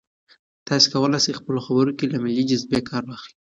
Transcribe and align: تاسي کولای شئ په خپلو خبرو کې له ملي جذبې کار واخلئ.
تاسي 0.67 0.87
کولای 0.93 1.19
شئ 1.23 1.31
په 1.33 1.39
خپلو 1.41 1.59
خبرو 1.65 1.91
کې 1.97 2.05
له 2.13 2.17
ملي 2.23 2.43
جذبې 2.49 2.79
کار 2.89 3.03
واخلئ. 3.05 3.33